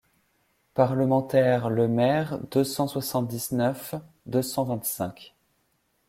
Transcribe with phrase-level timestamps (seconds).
[0.73, 3.93] Parlementaires Lemaire deux cent soixante-dix-neuf
[4.25, 5.35] deux cent vingt-cinq.